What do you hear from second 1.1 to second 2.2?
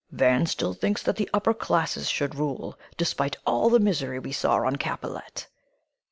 the upper classes